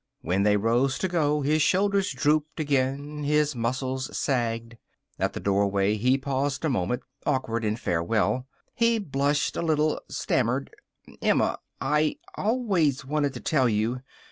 When 0.21 0.41
they 0.41 0.57
rose 0.57 0.97
to 0.97 1.07
go, 1.07 1.41
his 1.41 1.61
shoulders 1.61 2.11
drooped 2.11 2.59
again, 2.59 3.23
his 3.23 3.55
muscles 3.55 4.09
sagged. 4.17 4.77
At 5.19 5.33
the 5.33 5.39
doorway 5.39 5.93
he 5.95 6.17
paused 6.17 6.65
a 6.65 6.69
moment, 6.69 7.03
awkward 7.23 7.63
in 7.63 7.75
farewell. 7.75 8.47
He 8.73 8.97
blushed 8.97 9.55
a 9.55 9.61
little, 9.61 10.01
stammered. 10.09 10.71
"Emma 11.21 11.59
I 11.79 12.17
always 12.33 13.05
wanted 13.05 13.35
to 13.35 13.41
tell 13.41 13.69
you. 13.69 14.01